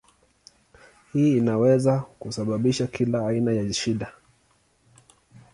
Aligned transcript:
Hii 1.13 1.37
inaweza 1.37 1.99
kusababisha 1.99 2.87
kila 2.87 3.27
aina 3.27 3.51
ya 3.51 3.73
shida. 3.73 4.13